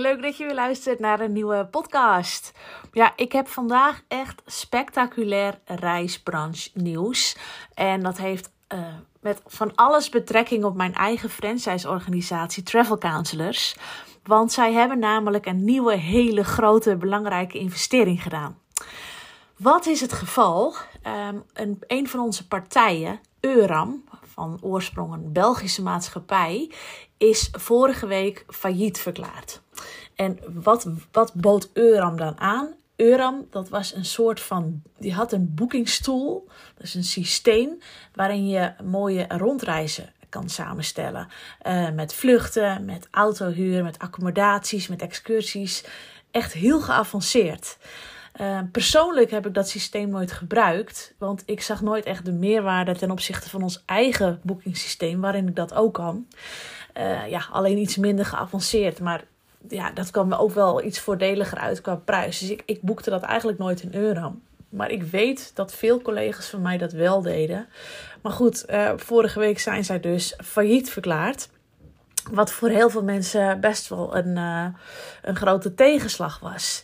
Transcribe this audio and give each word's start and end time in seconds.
Leuk 0.00 0.22
dat 0.22 0.36
je 0.36 0.44
weer 0.44 0.54
luistert 0.54 0.98
naar 0.98 1.20
een 1.20 1.32
nieuwe 1.32 1.66
podcast. 1.66 2.52
Ja, 2.92 3.12
ik 3.16 3.32
heb 3.32 3.48
vandaag 3.48 4.02
echt 4.08 4.42
spectaculair 4.46 5.60
reisbranche 5.64 6.70
nieuws. 6.74 7.36
En 7.74 8.02
dat 8.02 8.18
heeft 8.18 8.50
uh, 8.74 8.78
met 9.20 9.42
van 9.46 9.74
alles 9.74 10.08
betrekking 10.08 10.64
op 10.64 10.76
mijn 10.76 10.94
eigen 10.94 11.30
franchise-organisatie 11.30 12.62
Travel 12.62 12.98
Counselors. 12.98 13.76
Want 14.22 14.52
zij 14.52 14.72
hebben 14.72 14.98
namelijk 14.98 15.46
een 15.46 15.64
nieuwe, 15.64 15.96
hele 15.96 16.44
grote, 16.44 16.96
belangrijke 16.96 17.58
investering 17.58 18.22
gedaan. 18.22 18.58
Wat 19.56 19.86
is 19.86 20.00
het 20.00 20.12
geval? 20.12 20.74
Um, 21.28 21.42
een, 21.52 21.78
een 21.86 22.08
van 22.08 22.20
onze 22.20 22.48
partijen, 22.48 23.20
Euram, 23.40 24.04
van 24.32 24.58
oorsprong 24.60 25.12
een 25.12 25.32
Belgische 25.32 25.82
maatschappij, 25.82 26.70
is 27.16 27.48
vorige 27.52 28.06
week 28.06 28.44
failliet 28.48 28.98
verklaard. 28.98 29.62
En 30.14 30.38
wat, 30.62 30.86
wat 31.12 31.34
bood 31.34 31.70
Euram 31.72 32.16
dan 32.16 32.40
aan? 32.40 32.74
Euram, 32.96 33.46
dat 33.50 33.68
was 33.68 33.94
een 33.94 34.04
soort 34.04 34.40
van, 34.40 34.82
die 34.98 35.14
had 35.14 35.32
een 35.32 35.54
boekingstoel, 35.54 36.48
dat 36.74 36.86
is 36.86 36.94
een 36.94 37.04
systeem 37.04 37.78
waarin 38.14 38.48
je 38.48 38.72
mooie 38.84 39.24
rondreizen 39.28 40.12
kan 40.28 40.48
samenstellen. 40.48 41.28
Uh, 41.66 41.90
met 41.90 42.14
vluchten, 42.14 42.84
met 42.84 43.08
autohuur, 43.10 43.82
met 43.82 43.98
accommodaties, 43.98 44.88
met 44.88 45.02
excursies. 45.02 45.84
Echt 46.30 46.52
heel 46.52 46.80
geavanceerd. 46.80 47.78
Uh, 48.40 48.58
persoonlijk 48.72 49.30
heb 49.30 49.46
ik 49.46 49.54
dat 49.54 49.68
systeem 49.68 50.08
nooit 50.08 50.32
gebruikt, 50.32 51.14
want 51.18 51.42
ik 51.46 51.60
zag 51.60 51.82
nooit 51.82 52.04
echt 52.04 52.24
de 52.24 52.32
meerwaarde 52.32 52.96
ten 52.96 53.10
opzichte 53.10 53.48
van 53.50 53.62
ons 53.62 53.82
eigen 53.86 54.40
boekingssysteem, 54.42 55.20
waarin 55.20 55.48
ik 55.48 55.56
dat 55.56 55.74
ook 55.74 55.94
kan. 55.94 56.26
Uh, 56.98 57.28
ja, 57.28 57.46
alleen 57.50 57.78
iets 57.78 57.96
minder 57.96 58.24
geavanceerd, 58.24 59.00
maar 59.00 59.24
ja, 59.68 59.90
dat 59.90 60.10
kwam 60.10 60.28
me 60.28 60.38
ook 60.38 60.52
wel 60.52 60.82
iets 60.82 61.00
voordeliger 61.00 61.58
uit 61.58 61.80
qua 61.80 61.94
prijs. 61.94 62.38
Dus 62.38 62.50
ik, 62.50 62.62
ik 62.66 62.82
boekte 62.82 63.10
dat 63.10 63.22
eigenlijk 63.22 63.58
nooit 63.58 63.82
in 63.82 63.94
euro. 63.94 64.34
Maar 64.68 64.90
ik 64.90 65.02
weet 65.02 65.50
dat 65.54 65.74
veel 65.74 66.02
collega's 66.02 66.48
van 66.48 66.62
mij 66.62 66.78
dat 66.78 66.92
wel 66.92 67.22
deden. 67.22 67.68
Maar 68.22 68.32
goed, 68.32 68.64
uh, 68.70 68.92
vorige 68.96 69.38
week 69.38 69.58
zijn 69.58 69.84
zij 69.84 70.00
dus 70.00 70.34
failliet 70.44 70.90
verklaard. 70.90 71.48
Wat 72.30 72.52
voor 72.52 72.68
heel 72.68 72.90
veel 72.90 73.02
mensen 73.02 73.60
best 73.60 73.88
wel 73.88 74.16
een, 74.16 74.36
een 75.22 75.36
grote 75.36 75.74
tegenslag 75.74 76.38
was. 76.38 76.82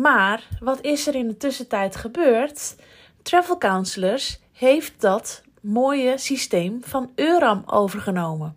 Maar 0.00 0.48
wat 0.60 0.80
is 0.80 1.06
er 1.06 1.14
in 1.14 1.28
de 1.28 1.36
tussentijd 1.36 1.96
gebeurd? 1.96 2.76
Travel 3.22 3.58
Counselors 3.58 4.38
heeft 4.52 5.00
dat 5.00 5.42
mooie 5.60 6.18
systeem 6.18 6.80
van 6.84 7.10
Euram 7.14 7.62
overgenomen. 7.66 8.56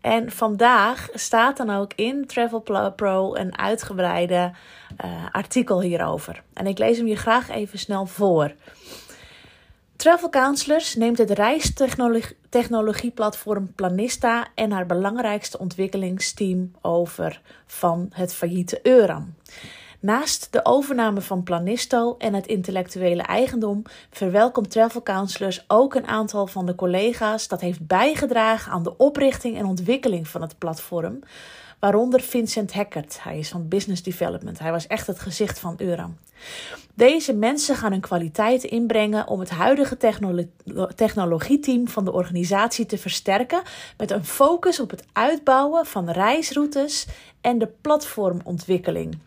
En 0.00 0.30
vandaag 0.30 1.08
staat 1.14 1.56
dan 1.56 1.70
ook 1.70 1.92
in 1.94 2.26
Travel 2.26 2.92
Pro 2.96 3.34
een 3.34 3.58
uitgebreide 3.58 4.52
uh, 5.04 5.26
artikel 5.30 5.80
hierover. 5.80 6.42
En 6.52 6.66
ik 6.66 6.78
lees 6.78 6.96
hem 6.96 7.06
je 7.06 7.16
graag 7.16 7.48
even 7.48 7.78
snel 7.78 8.06
voor. 8.06 8.54
Travel 9.96 10.28
Counselors 10.28 10.94
neemt 10.94 11.18
het 11.18 11.30
reistechnologieplatform 11.30 13.72
Planista 13.74 14.46
en 14.54 14.70
haar 14.70 14.86
belangrijkste 14.86 15.58
ontwikkelingsteam 15.58 16.72
over 16.80 17.40
van 17.66 18.08
het 18.12 18.34
failliete 18.34 18.80
Euram. 18.82 19.34
Naast 20.00 20.48
de 20.50 20.64
overname 20.64 21.20
van 21.20 21.42
Planisto 21.42 22.14
en 22.18 22.34
het 22.34 22.46
intellectuele 22.46 23.22
eigendom 23.22 23.82
verwelkomt 24.10 24.70
Travel 24.70 25.02
Counselors 25.02 25.64
ook 25.66 25.94
een 25.94 26.06
aantal 26.06 26.46
van 26.46 26.66
de 26.66 26.74
collega's 26.74 27.48
dat 27.48 27.60
heeft 27.60 27.86
bijgedragen 27.86 28.72
aan 28.72 28.82
de 28.82 28.96
oprichting 28.96 29.56
en 29.56 29.64
ontwikkeling 29.64 30.28
van 30.28 30.42
het 30.42 30.58
platform. 30.58 31.18
Waaronder 31.78 32.20
Vincent 32.20 32.72
Hackert. 32.72 33.22
Hij 33.22 33.38
is 33.38 33.48
van 33.48 33.68
Business 33.68 34.02
Development. 34.02 34.58
Hij 34.58 34.70
was 34.70 34.86
echt 34.86 35.06
het 35.06 35.18
gezicht 35.18 35.58
van 35.58 35.74
Euram. 35.76 36.16
Deze 36.94 37.32
mensen 37.34 37.76
gaan 37.76 37.92
hun 37.92 38.00
kwaliteit 38.00 38.64
inbrengen 38.64 39.26
om 39.26 39.40
het 39.40 39.50
huidige 39.50 39.96
technolo 39.96 40.44
technologieteam 40.94 41.88
van 41.88 42.04
de 42.04 42.12
organisatie 42.12 42.86
te 42.86 42.98
versterken 42.98 43.62
met 43.96 44.10
een 44.10 44.24
focus 44.24 44.80
op 44.80 44.90
het 44.90 45.04
uitbouwen 45.12 45.86
van 45.86 46.10
reisroutes 46.10 47.06
en 47.40 47.58
de 47.58 47.68
platformontwikkeling. 47.80 49.18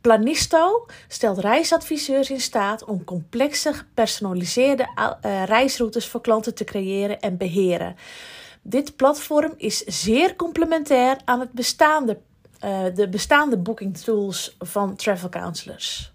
Planisto 0.00 0.86
stelt 1.08 1.38
reisadviseurs 1.38 2.30
in 2.30 2.40
staat 2.40 2.84
om 2.84 3.04
complexe, 3.04 3.72
gepersonaliseerde 3.72 4.88
uh, 4.96 5.44
reisroutes 5.44 6.06
voor 6.06 6.20
klanten 6.20 6.54
te 6.54 6.64
creëren 6.64 7.20
en 7.20 7.36
beheren. 7.36 7.96
Dit 8.62 8.96
platform 8.96 9.54
is 9.56 9.78
zeer 9.84 10.36
complementair 10.36 11.16
aan 11.24 11.40
het 11.40 11.52
bestaande, 11.52 12.18
uh, 12.64 12.84
de 12.94 13.08
bestaande 13.08 13.58
booking 13.58 13.96
tools 13.96 14.56
van 14.58 14.96
travel 14.96 15.28
counselors. 15.28 16.12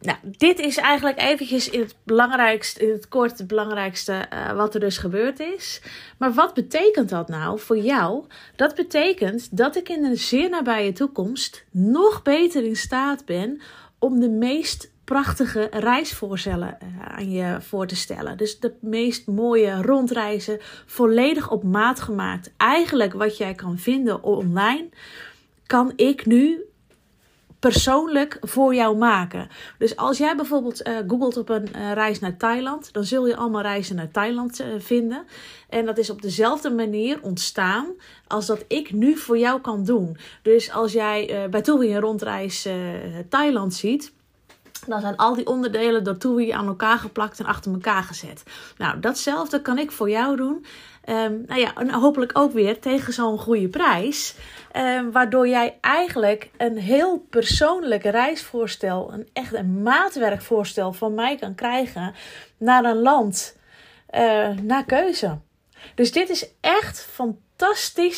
Nou, 0.00 0.18
dit 0.22 0.58
is 0.58 0.76
eigenlijk 0.76 1.20
eventjes 1.20 1.70
in 1.70 1.80
het 1.80 1.96
belangrijkste, 2.04 2.84
het 2.84 3.08
kort 3.08 3.38
het 3.38 3.46
belangrijkste 3.46 4.26
uh, 4.32 4.52
wat 4.52 4.74
er 4.74 4.80
dus 4.80 4.98
gebeurd 4.98 5.40
is. 5.40 5.82
Maar 6.18 6.32
wat 6.32 6.54
betekent 6.54 7.08
dat 7.08 7.28
nou 7.28 7.58
voor 7.58 7.78
jou? 7.78 8.24
Dat 8.56 8.74
betekent 8.74 9.56
dat 9.56 9.76
ik 9.76 9.88
in 9.88 10.04
een 10.04 10.16
zeer 10.16 10.50
nabije 10.50 10.92
toekomst 10.92 11.64
nog 11.70 12.22
beter 12.22 12.64
in 12.64 12.76
staat 12.76 13.24
ben 13.24 13.60
om 13.98 14.20
de 14.20 14.30
meest 14.30 14.90
prachtige 15.04 15.68
reisvoorstellen 15.70 16.78
uh, 16.82 17.16
aan 17.16 17.30
je 17.30 17.56
voor 17.60 17.86
te 17.86 17.96
stellen. 17.96 18.36
Dus 18.36 18.58
de 18.58 18.74
meest 18.80 19.26
mooie 19.26 19.82
rondreizen, 19.82 20.58
volledig 20.86 21.50
op 21.50 21.62
maat 21.62 22.00
gemaakt. 22.00 22.52
Eigenlijk 22.56 23.12
wat 23.12 23.36
jij 23.36 23.54
kan 23.54 23.78
vinden 23.78 24.22
online, 24.22 24.88
kan 25.66 25.92
ik 25.96 26.26
nu 26.26 26.69
persoonlijk 27.60 28.36
voor 28.40 28.74
jou 28.74 28.96
maken. 28.96 29.48
Dus 29.78 29.96
als 29.96 30.18
jij 30.18 30.36
bijvoorbeeld 30.36 30.86
uh, 30.86 30.98
googelt 31.06 31.36
op 31.36 31.48
een 31.48 31.68
uh, 31.76 31.92
reis 31.92 32.18
naar 32.18 32.36
Thailand, 32.36 32.92
dan 32.92 33.04
zul 33.04 33.26
je 33.26 33.36
allemaal 33.36 33.62
reizen 33.62 33.96
naar 33.96 34.10
Thailand 34.10 34.60
uh, 34.60 34.66
vinden. 34.78 35.24
En 35.68 35.86
dat 35.86 35.98
is 35.98 36.10
op 36.10 36.22
dezelfde 36.22 36.70
manier 36.70 37.18
ontstaan 37.22 37.86
als 38.26 38.46
dat 38.46 38.64
ik 38.68 38.92
nu 38.92 39.16
voor 39.16 39.38
jou 39.38 39.60
kan 39.60 39.84
doen. 39.84 40.16
Dus 40.42 40.72
als 40.72 40.92
jij 40.92 41.48
bij 41.50 41.62
een 41.64 42.00
rondreis 42.00 42.68
Thailand 43.28 43.74
ziet. 43.74 44.12
Dan 44.86 45.00
zijn 45.00 45.16
al 45.16 45.34
die 45.34 45.46
onderdelen 45.46 46.04
door 46.04 46.18
aan 46.54 46.66
elkaar 46.66 46.98
geplakt 46.98 47.40
en 47.40 47.46
achter 47.46 47.72
elkaar 47.72 48.02
gezet. 48.02 48.42
Nou, 48.78 49.00
datzelfde 49.00 49.62
kan 49.62 49.78
ik 49.78 49.90
voor 49.90 50.10
jou 50.10 50.36
doen. 50.36 50.64
Um, 51.04 51.44
nou 51.46 51.60
ja, 51.60 51.74
en 51.74 51.90
hopelijk 51.90 52.38
ook 52.38 52.52
weer 52.52 52.80
tegen 52.80 53.12
zo'n 53.12 53.38
goede 53.38 53.68
prijs. 53.68 54.34
Um, 54.76 55.12
waardoor 55.12 55.48
jij 55.48 55.78
eigenlijk 55.80 56.50
een 56.56 56.76
heel 56.76 57.26
persoonlijk 57.30 58.04
reisvoorstel, 58.04 59.12
een 59.12 59.28
echt 59.32 59.54
een 59.54 59.82
maatwerkvoorstel 59.82 60.92
van 60.92 61.14
mij 61.14 61.36
kan 61.36 61.54
krijgen 61.54 62.14
naar 62.56 62.84
een 62.84 63.00
land 63.02 63.56
uh, 64.14 64.48
naar 64.48 64.84
keuze. 64.84 65.38
Dus 65.94 66.12
dit 66.12 66.28
is 66.28 66.48
echt 66.60 67.00
fantastisch 67.00 67.49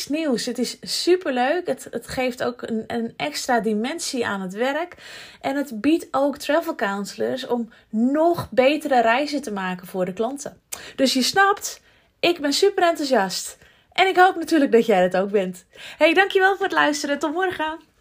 nieuws. 0.09 0.45
Het 0.45 0.57
is 0.57 0.77
superleuk. 0.81 1.67
Het, 1.67 1.87
het 1.91 2.07
geeft 2.07 2.43
ook 2.43 2.61
een, 2.61 2.83
een 2.87 3.13
extra 3.17 3.59
dimensie 3.59 4.25
aan 4.25 4.41
het 4.41 4.53
werk. 4.53 4.95
En 5.41 5.55
het 5.55 5.81
biedt 5.81 6.07
ook 6.11 6.37
travel 6.37 6.75
counselors 6.75 7.47
om 7.47 7.69
nog 7.89 8.47
betere 8.51 9.01
reizen 9.01 9.41
te 9.41 9.51
maken 9.51 9.87
voor 9.87 10.05
de 10.05 10.13
klanten. 10.13 10.61
Dus 10.95 11.13
je 11.13 11.21
snapt, 11.21 11.81
ik 12.19 12.39
ben 12.39 12.53
super 12.53 12.83
enthousiast. 12.83 13.57
En 13.91 14.07
ik 14.07 14.17
hoop 14.17 14.35
natuurlijk 14.35 14.71
dat 14.71 14.85
jij 14.85 15.03
het 15.03 15.17
ook 15.17 15.31
bent. 15.31 15.65
Hey, 15.97 16.13
dankjewel 16.13 16.55
voor 16.55 16.65
het 16.65 16.73
luisteren. 16.73 17.19
Tot 17.19 17.33
morgen. 17.33 17.92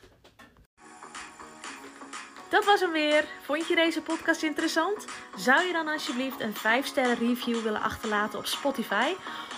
Dat 2.52 2.64
was 2.64 2.80
hem 2.80 2.92
weer. 2.92 3.24
Vond 3.42 3.68
je 3.68 3.74
deze 3.74 4.02
podcast 4.02 4.42
interessant? 4.42 5.06
Zou 5.36 5.66
je 5.66 5.72
dan 5.72 5.88
alsjeblieft 5.88 6.40
een 6.40 6.54
5-sterren 6.54 7.18
review 7.18 7.62
willen 7.62 7.80
achterlaten 7.82 8.38
op 8.38 8.46
Spotify? 8.46 9.12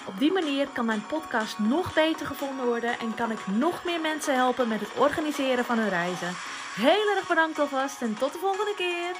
Op 0.06 0.18
die 0.18 0.32
manier 0.32 0.68
kan 0.68 0.84
mijn 0.84 1.06
podcast 1.06 1.58
nog 1.58 1.94
beter 1.94 2.26
gevonden 2.26 2.66
worden 2.66 2.98
en 2.98 3.14
kan 3.14 3.30
ik 3.30 3.46
nog 3.46 3.84
meer 3.84 4.00
mensen 4.00 4.34
helpen 4.34 4.68
met 4.68 4.80
het 4.80 4.94
organiseren 4.96 5.64
van 5.64 5.78
hun 5.78 5.88
reizen. 5.88 6.34
Heel 6.74 7.16
erg 7.16 7.28
bedankt 7.28 7.58
alvast 7.58 8.02
en 8.02 8.16
tot 8.18 8.32
de 8.32 8.38
volgende 8.38 8.74
keer. 8.76 9.12